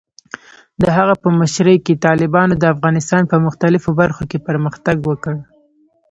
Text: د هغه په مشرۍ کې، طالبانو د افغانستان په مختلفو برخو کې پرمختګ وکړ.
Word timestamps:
د 0.81 0.83
هغه 0.97 1.13
په 1.21 1.27
مشرۍ 1.39 1.77
کې، 1.85 2.01
طالبانو 2.05 2.53
د 2.57 2.63
افغانستان 2.73 3.23
په 3.31 3.37
مختلفو 3.45 3.89
برخو 4.01 4.23
کې 4.29 4.43
پرمختګ 4.47 4.95
وکړ. 5.09 5.35